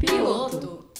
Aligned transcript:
Piloto. 0.00 0.90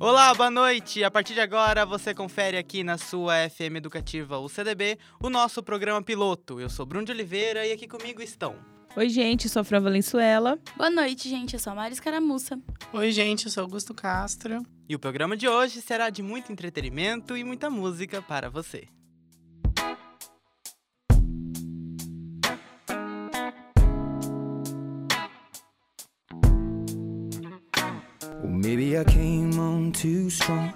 Olá, 0.00 0.32
boa 0.32 0.50
noite! 0.50 1.04
A 1.04 1.10
partir 1.10 1.34
de 1.34 1.40
agora 1.40 1.84
você 1.84 2.14
confere 2.14 2.56
aqui 2.56 2.82
na 2.82 2.96
sua 2.96 3.50
FM 3.50 3.76
Educativa, 3.76 4.38
o 4.38 4.48
CDB, 4.48 4.98
o 5.22 5.28
nosso 5.28 5.62
programa 5.62 6.02
piloto. 6.02 6.58
Eu 6.58 6.70
sou 6.70 6.86
Bruno 6.86 7.04
de 7.04 7.12
Oliveira 7.12 7.66
e 7.66 7.72
aqui 7.72 7.86
comigo 7.86 8.22
estão. 8.22 8.56
Oi, 8.96 9.10
gente, 9.10 9.46
sou 9.46 9.60
a 9.60 9.64
Fran 9.64 9.80
Valenzuela. 9.80 10.58
Boa 10.74 10.88
noite, 10.90 11.28
gente. 11.28 11.52
Eu 11.52 11.60
sou 11.60 11.74
a 11.74 11.76
Maris 11.76 12.00
Caramuça. 12.00 12.58
Oi, 12.94 13.12
gente, 13.12 13.44
eu 13.44 13.52
sou 13.52 13.62
Augusto 13.62 13.92
Castro. 13.92 14.62
E 14.88 14.94
o 14.96 14.98
programa 14.98 15.36
de 15.36 15.46
hoje 15.46 15.82
será 15.82 16.08
de 16.08 16.22
muito 16.22 16.50
entretenimento 16.50 17.36
e 17.36 17.44
muita 17.44 17.68
música 17.68 18.22
para 18.22 18.48
você. 18.48 18.88
I 29.00 29.04
came 29.04 29.58
on 29.58 29.92
too 29.92 30.28
strong. 30.28 30.74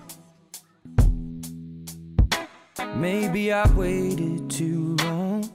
Maybe 2.96 3.52
I 3.52 3.70
waited 3.72 4.48
too 4.48 4.96
long. 5.02 5.50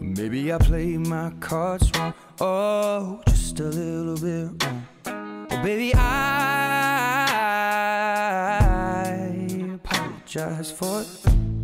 Maybe 0.00 0.52
I 0.52 0.58
played 0.58 1.06
my 1.06 1.30
cards 1.38 1.92
wrong. 1.94 2.14
Oh, 2.40 3.20
just 3.28 3.60
a 3.60 3.68
little 3.68 4.16
bit 4.16 4.64
wrong. 4.64 4.86
Oh, 5.52 5.62
baby, 5.62 5.94
I 5.94 6.00
apologize 9.74 10.72
for 10.72 11.02
it. 11.02 11.08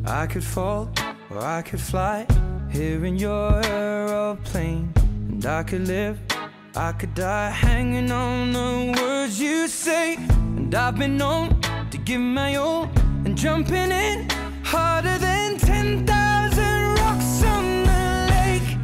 I 0.06 0.28
could 0.28 0.45
fall 0.45 0.92
or 1.28 1.40
I 1.40 1.62
could 1.62 1.80
fly 1.80 2.28
here 2.70 3.04
in 3.04 3.16
your 3.16 3.60
aeroplane, 3.64 4.92
and 5.28 5.45
I 5.45 5.64
could 5.64 5.88
live. 5.88 6.20
I 6.74 6.92
could 6.92 7.12
die 7.12 7.50
hanging 7.50 8.10
on 8.10 8.52
the 8.52 8.98
words 8.98 9.38
you 9.38 9.68
say. 9.68 10.15
And 10.56 10.74
I've 10.74 10.96
been 10.96 11.18
known 11.18 11.60
to 11.90 11.98
give 11.98 12.20
my 12.20 12.56
all 12.56 12.84
and 13.26 13.37
jumping 13.37 13.90
in 13.90 14.26
harder 14.64 15.18
than 15.18 15.59
10,000 15.59 16.95
rocks 16.95 17.45
on 17.45 17.84
the 17.84 18.26
lake. 18.30 18.79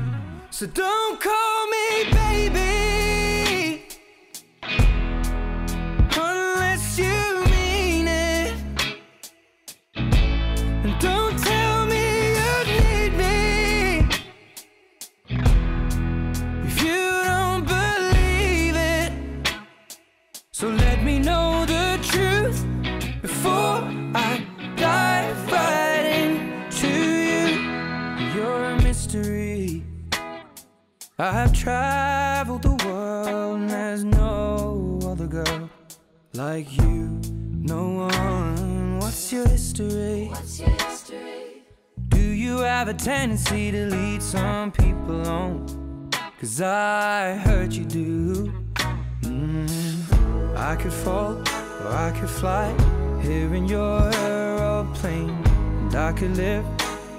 So 0.50 0.66
don't 0.66 1.18
call 1.18 1.66
me 1.68 2.12
baby 2.12 2.77
I've 31.20 31.52
traveled 31.52 32.62
the 32.62 32.76
world 32.86 33.58
and 33.58 33.68
there's 33.68 34.04
no 34.04 35.00
other 35.04 35.26
girl 35.26 35.68
like 36.32 36.70
you. 36.76 37.20
No 37.32 38.06
one. 38.06 39.00
What's 39.00 39.32
your 39.32 39.48
history? 39.48 40.28
What's 40.30 40.60
your 40.60 40.68
history? 40.68 41.64
Do 42.06 42.20
you 42.20 42.58
have 42.58 42.86
a 42.86 42.94
tendency 42.94 43.72
to 43.72 43.86
lead 43.86 44.22
some 44.22 44.70
people 44.70 45.26
on? 45.26 46.08
Cause 46.40 46.60
I 46.60 47.34
heard 47.34 47.72
you 47.72 47.84
do. 47.84 48.52
Mm. 49.22 50.56
I 50.56 50.76
could 50.76 50.92
fall 50.92 51.32
or 51.34 51.88
I 51.88 52.16
could 52.16 52.30
fly 52.30 52.72
here 53.22 53.52
in 53.56 53.66
your 53.66 54.08
aeroplane. 54.14 55.30
And 55.80 55.94
I 55.96 56.12
could 56.12 56.36
live, 56.36 56.64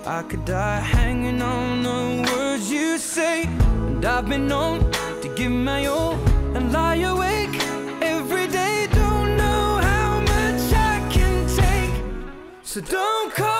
I 0.06 0.24
could 0.24 0.46
die 0.46 0.80
hanging 0.80 1.42
on 1.42 1.84
the 1.84 2.39
say. 3.00 3.44
And 3.44 4.06
I've 4.06 4.28
been 4.28 4.48
known 4.48 4.92
to 5.22 5.34
give 5.36 5.52
my 5.52 5.86
all 5.86 6.14
and 6.56 6.72
lie 6.74 6.98
awake 6.98 7.56
every 8.02 8.48
day. 8.48 8.88
Don't 8.92 9.38
know 9.38 9.80
how 9.82 10.20
much 10.20 10.74
I 10.74 11.08
can 11.10 11.48
take. 11.48 12.04
So 12.64 12.82
don't 12.82 13.34
call 13.34 13.59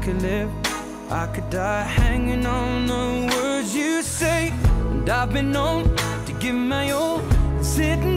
could 0.00 0.22
live, 0.22 0.50
I 1.10 1.26
could 1.26 1.50
die 1.50 1.82
hanging 1.82 2.46
on 2.46 2.86
the 2.86 3.36
words 3.36 3.74
you 3.74 4.02
say. 4.02 4.52
And 4.90 5.08
I've 5.10 5.32
been 5.32 5.52
known 5.52 5.94
to 6.26 6.32
give 6.40 6.54
my 6.54 6.90
all, 6.90 7.20
sitting 7.62 8.09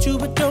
wants 0.00 0.06
you 0.06 0.18
but 0.18 0.34
don't 0.34 0.49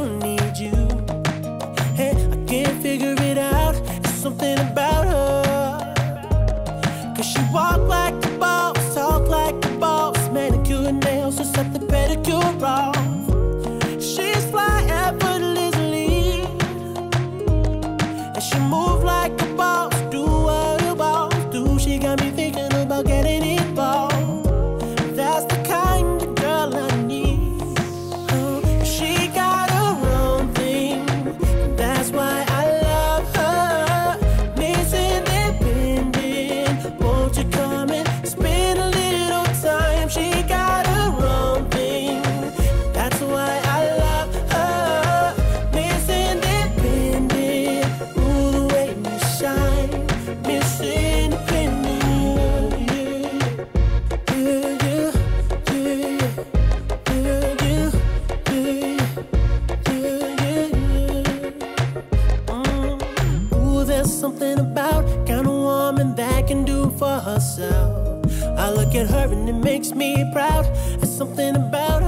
makes 69.79 69.95
me 69.95 70.29
proud. 70.33 70.65
There's 70.97 71.15
something 71.15 71.55
about 71.55 71.98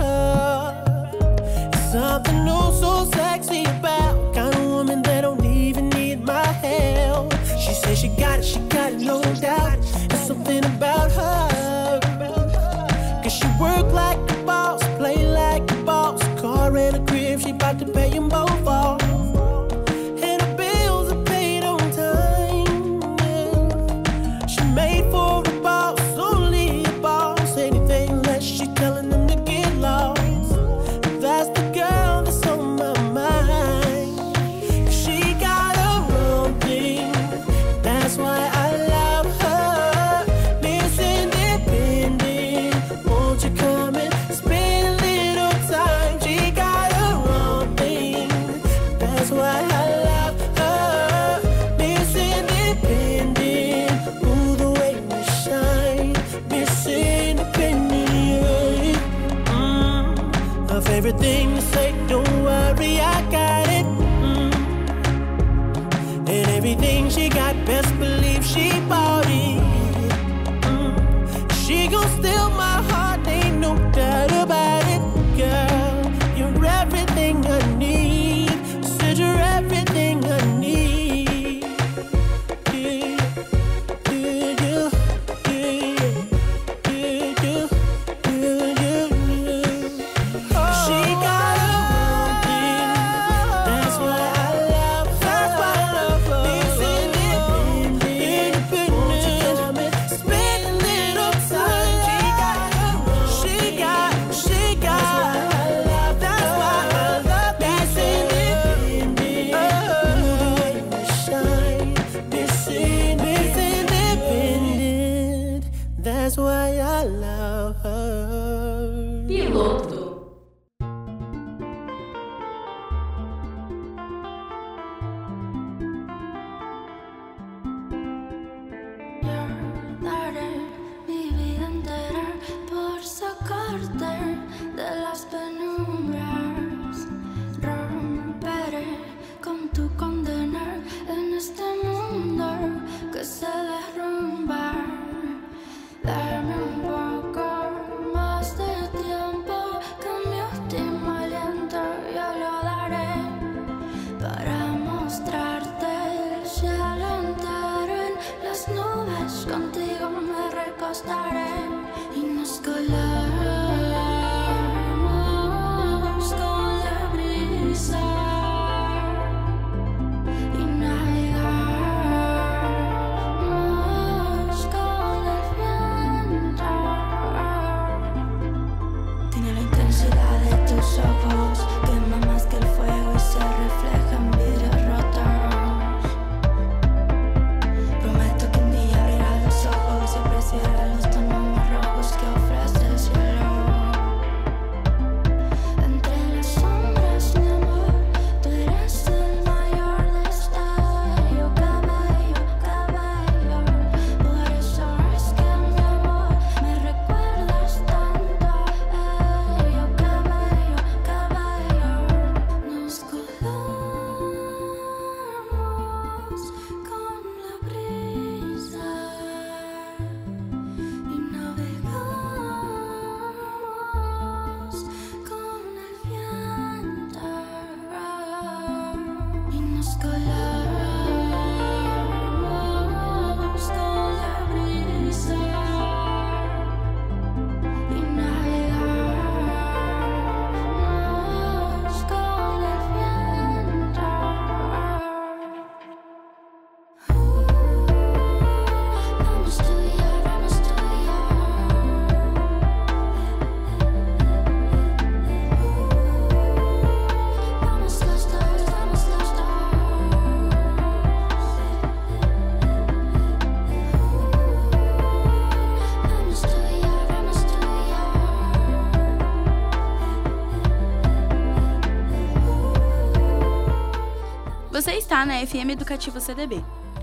Você 274.81 274.93
está 274.93 275.23
na 275.27 275.45
FM 275.45 275.73
Educativa 275.73 276.19
CDB. 276.19 276.55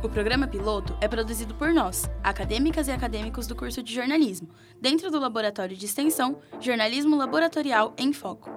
O 0.02 0.08
programa 0.08 0.48
piloto 0.48 0.98
é 1.00 1.06
produzido 1.06 1.54
por 1.54 1.72
nós, 1.72 2.10
acadêmicas 2.24 2.88
e 2.88 2.90
acadêmicos 2.90 3.46
do 3.46 3.54
curso 3.54 3.84
de 3.84 3.94
jornalismo, 3.94 4.48
dentro 4.80 5.12
do 5.12 5.20
laboratório 5.20 5.76
de 5.76 5.86
extensão 5.86 6.40
Jornalismo 6.58 7.14
Laboratorial 7.14 7.94
em 7.96 8.12
Foco. 8.12 8.50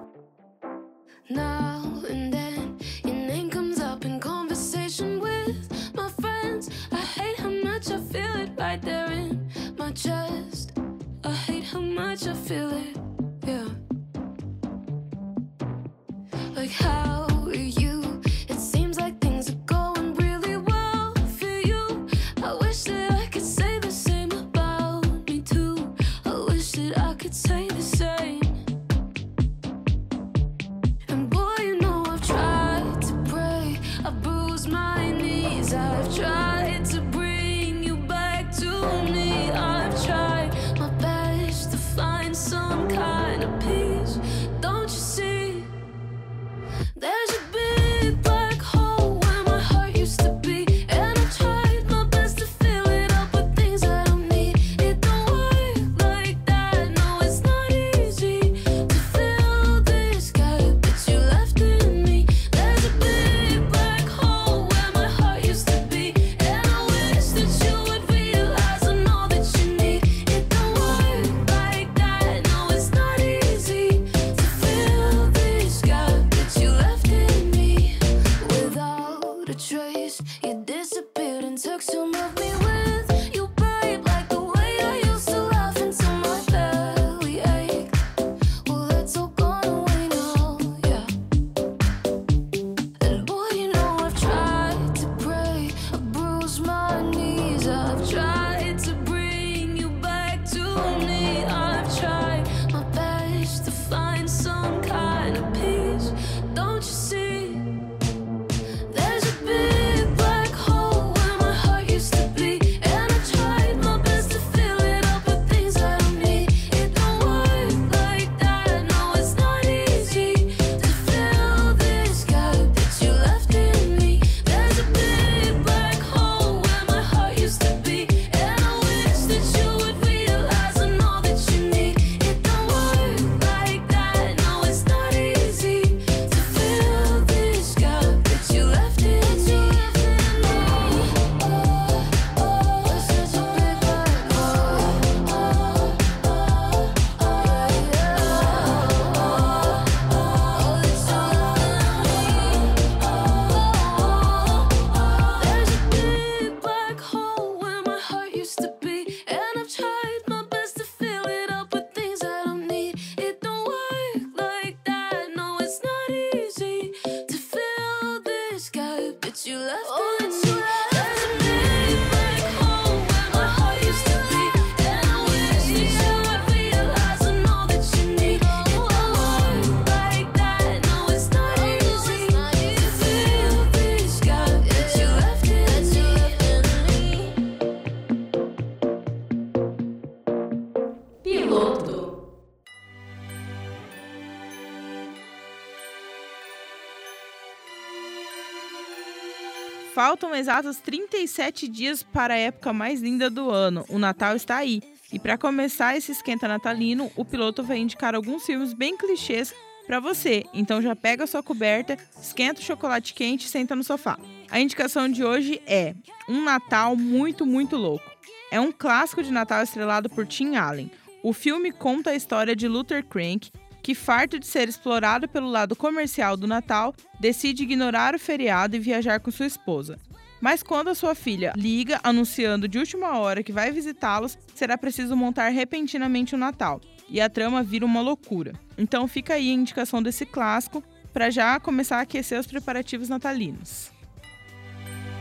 Faltam 200.22 200.38
exatos 200.38 200.76
37 200.76 201.66
dias 201.66 202.04
para 202.04 202.34
a 202.34 202.36
época 202.36 202.72
mais 202.72 203.02
linda 203.02 203.28
do 203.28 203.50
ano. 203.50 203.84
O 203.88 203.98
Natal 203.98 204.36
está 204.36 204.58
aí. 204.58 204.80
E 205.12 205.18
para 205.18 205.36
começar 205.36 205.96
esse 205.96 206.12
esquenta 206.12 206.46
natalino, 206.46 207.10
o 207.16 207.24
piloto 207.24 207.64
vai 207.64 207.78
indicar 207.78 208.14
alguns 208.14 208.46
filmes 208.46 208.72
bem 208.72 208.96
clichês 208.96 209.52
para 209.84 209.98
você. 209.98 210.44
Então 210.54 210.80
já 210.80 210.94
pega 210.94 211.26
sua 211.26 211.42
coberta, 211.42 211.98
esquenta 212.20 212.60
o 212.60 212.64
chocolate 212.64 213.14
quente 213.14 213.46
e 213.46 213.48
senta 213.48 213.74
no 213.74 213.82
sofá. 213.82 214.16
A 214.48 214.60
indicação 214.60 215.08
de 215.08 215.24
hoje 215.24 215.60
é 215.66 215.92
Um 216.28 216.44
Natal 216.44 216.94
Muito, 216.94 217.44
Muito 217.44 217.74
Louco. 217.74 218.08
É 218.48 218.60
um 218.60 218.70
clássico 218.70 219.24
de 219.24 219.32
Natal 219.32 219.64
estrelado 219.64 220.08
por 220.08 220.24
Tim 220.24 220.54
Allen. 220.54 220.88
O 221.20 221.32
filme 221.32 221.72
conta 221.72 222.10
a 222.10 222.14
história 222.14 222.54
de 222.54 222.68
Luther 222.68 223.04
Crank, 223.04 223.50
que, 223.82 223.92
farto 223.92 224.38
de 224.38 224.46
ser 224.46 224.68
explorado 224.68 225.28
pelo 225.28 225.50
lado 225.50 225.74
comercial 225.74 226.36
do 226.36 226.46
Natal, 226.46 226.94
decide 227.18 227.64
ignorar 227.64 228.14
o 228.14 228.20
feriado 228.20 228.76
e 228.76 228.78
viajar 228.78 229.18
com 229.18 229.32
sua 229.32 229.46
esposa. 229.46 229.98
Mas 230.42 230.60
quando 230.60 230.88
a 230.88 230.94
sua 230.96 231.14
filha 231.14 231.52
liga 231.56 232.00
anunciando 232.02 232.66
de 232.66 232.76
última 232.76 233.16
hora 233.16 233.44
que 233.44 233.52
vai 233.52 233.70
visitá-los, 233.70 234.36
será 234.52 234.76
preciso 234.76 235.16
montar 235.16 235.50
repentinamente 235.50 236.34
o 236.34 236.38
Natal. 236.38 236.80
E 237.08 237.20
a 237.20 237.30
trama 237.30 237.62
vira 237.62 237.86
uma 237.86 238.00
loucura. 238.00 238.52
Então 238.76 239.06
fica 239.06 239.34
aí 239.34 239.50
a 239.50 239.54
indicação 239.54 240.02
desse 240.02 240.26
clássico 240.26 240.82
para 241.12 241.30
já 241.30 241.60
começar 241.60 241.98
a 241.98 242.00
aquecer 242.00 242.40
os 242.40 242.46
preparativos 242.48 243.08
natalinos. 243.08 243.92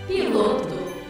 Piloto 0.08 1.01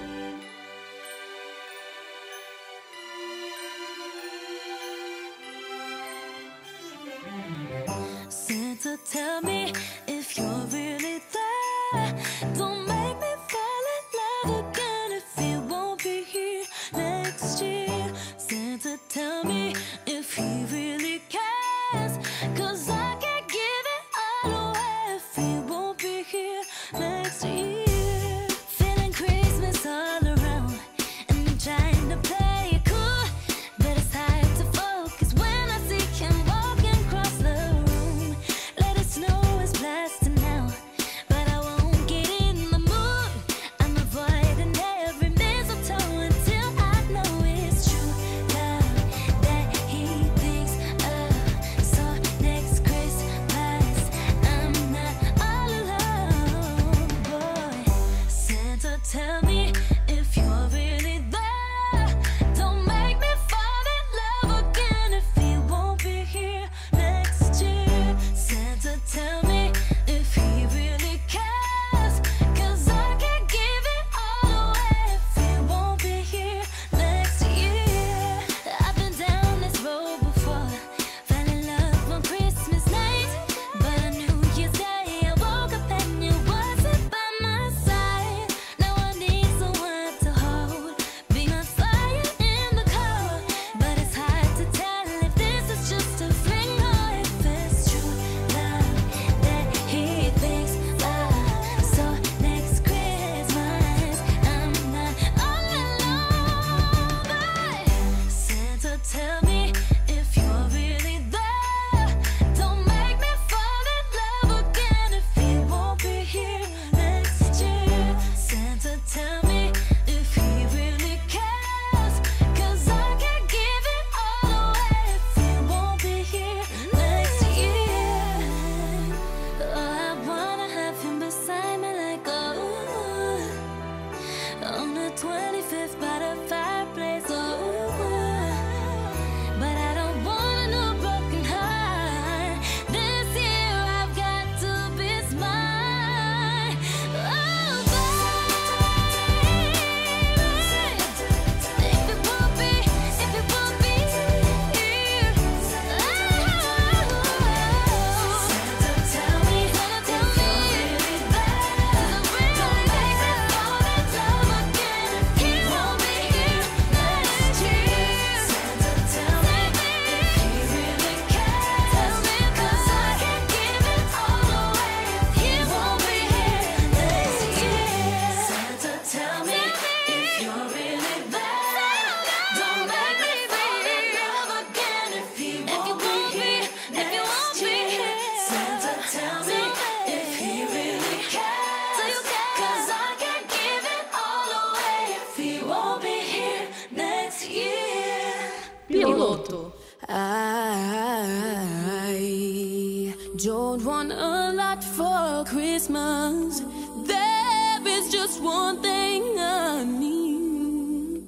don't 203.44 203.84
want 203.84 204.12
a 204.12 204.51
lot 204.54 204.84
for 204.84 205.44
Christmas. 205.46 206.62
There 207.06 207.88
is 207.88 208.12
just 208.12 208.42
one 208.42 208.82
thing 208.82 209.24
I 209.40 209.84
need. 209.84 211.24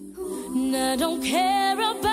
And 0.53 0.75
I 0.75 0.95
don't 0.95 1.23
care 1.23 1.73
about 1.73 2.12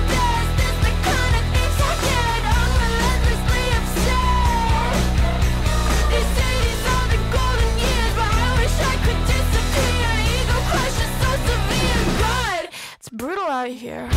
brutal 13.21 13.43
out 13.43 13.67
here. 13.67 14.09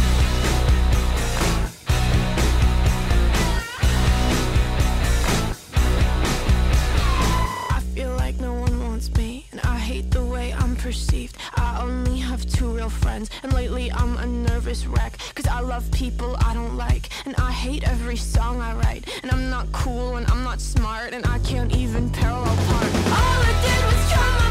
I 7.68 7.80
feel 7.94 8.16
like 8.16 8.40
no 8.40 8.54
one 8.54 8.80
wants 8.82 9.14
me, 9.14 9.46
and 9.52 9.60
I 9.60 9.76
hate 9.76 10.10
the 10.10 10.24
way 10.24 10.54
I'm 10.54 10.74
perceived. 10.76 11.36
I 11.56 11.82
only 11.82 12.16
have 12.16 12.46
two 12.46 12.74
real 12.74 12.88
friends, 12.88 13.28
and 13.42 13.52
lately 13.52 13.92
I'm 13.92 14.16
a 14.16 14.24
nervous 14.24 14.86
wreck. 14.86 15.18
Cause 15.34 15.46
I 15.48 15.60
love 15.60 15.84
people 15.92 16.34
I 16.38 16.54
don't 16.54 16.78
like, 16.78 17.10
and 17.26 17.34
I 17.36 17.52
hate 17.52 17.86
every 17.86 18.16
song 18.16 18.62
I 18.62 18.72
write. 18.74 19.04
And 19.22 19.30
I'm 19.30 19.50
not 19.50 19.70
cool, 19.72 20.16
and 20.16 20.26
I'm 20.28 20.42
not 20.42 20.62
smart, 20.62 21.12
and 21.12 21.26
I 21.26 21.40
can't 21.40 21.76
even 21.76 22.08
parallel 22.08 22.56
park. 22.68 22.90
All 23.20 23.40
I 23.50 23.52
did 23.64 23.84
was 23.84 24.12
try 24.12 24.43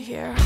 here. 0.00 0.45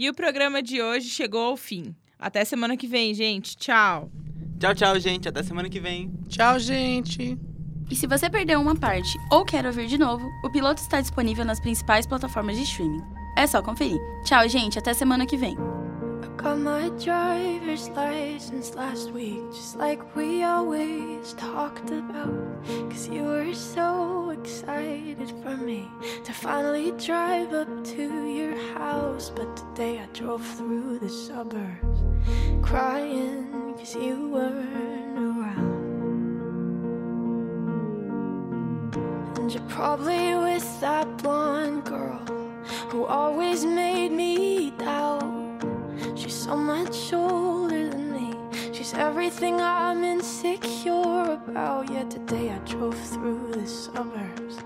E 0.00 0.08
o 0.08 0.14
programa 0.14 0.62
de 0.62 0.80
hoje 0.80 1.10
chegou 1.10 1.42
ao 1.42 1.58
fim. 1.58 1.94
Até 2.18 2.42
semana 2.42 2.74
que 2.74 2.86
vem, 2.86 3.12
gente. 3.12 3.54
Tchau. 3.54 4.10
Tchau, 4.58 4.74
tchau, 4.74 4.98
gente. 4.98 5.28
Até 5.28 5.42
semana 5.42 5.68
que 5.68 5.78
vem. 5.78 6.10
Tchau, 6.26 6.58
gente. 6.58 7.38
E 7.90 7.94
se 7.94 8.06
você 8.06 8.30
perdeu 8.30 8.62
uma 8.62 8.74
parte 8.74 9.18
ou 9.30 9.44
quer 9.44 9.66
ouvir 9.66 9.86
de 9.88 9.98
novo, 9.98 10.26
o 10.42 10.50
piloto 10.50 10.80
está 10.80 11.02
disponível 11.02 11.44
nas 11.44 11.60
principais 11.60 12.06
plataformas 12.06 12.56
de 12.56 12.62
streaming. 12.62 13.02
É 13.36 13.46
só 13.46 13.60
conferir. 13.60 13.98
Tchau, 14.24 14.48
gente. 14.48 14.78
Até 14.78 14.94
semana 14.94 15.26
que 15.26 15.36
vem. 15.36 15.52
I 15.52 16.42
got 16.42 16.56
my 16.56 16.88
driver's 16.98 17.90
license 17.90 18.74
last 18.74 19.12
week, 19.12 19.42
just 19.52 19.76
like 19.76 20.02
we 20.16 20.42
always 20.42 21.34
talked 21.34 21.92
about. 21.92 22.49
Cause 22.66 23.08
you 23.08 23.22
were 23.24 23.54
so 23.54 24.30
excited 24.30 25.32
for 25.42 25.56
me 25.56 25.88
to 26.24 26.32
finally 26.32 26.92
drive 26.92 27.52
up 27.52 27.84
to 27.84 28.26
your 28.28 28.56
house. 28.74 29.30
But 29.30 29.56
today 29.56 30.00
I 30.00 30.06
drove 30.12 30.46
through 30.56 30.98
the 30.98 31.08
suburbs 31.08 32.00
crying 32.62 33.74
cause 33.78 33.94
you 33.94 34.28
weren't 34.28 35.18
around. 35.18 35.80
And 39.38 39.52
you're 39.52 39.62
probably 39.68 40.34
with 40.34 40.80
that 40.80 41.08
blonde 41.18 41.84
girl 41.84 42.24
who 42.90 43.04
always 43.04 43.64
made 43.64 44.12
me 44.12 44.70
doubt. 44.72 45.62
She's 46.14 46.34
so 46.34 46.56
much 46.56 47.12
older. 47.12 47.69
Everything 48.94 49.60
I'm 49.60 50.02
insecure 50.04 51.32
about. 51.32 51.90
Yet 51.90 52.10
today 52.10 52.50
I 52.50 52.58
drove 52.58 52.98
through 52.98 53.52
the 53.52 53.66
suburbs. 53.66 54.56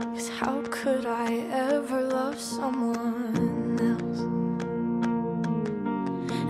Cause 0.00 0.28
how 0.28 0.62
could 0.70 1.06
I 1.06 1.34
ever 1.50 2.02
love 2.02 2.40
someone 2.40 3.78
else? 3.80 4.20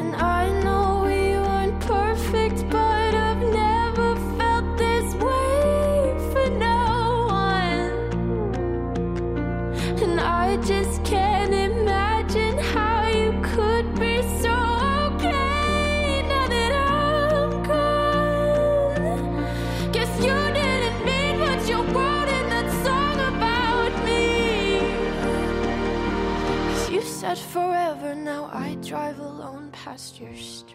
And 0.01 0.14
I 0.16 0.49
know 0.64 0.89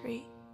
your 0.08 0.45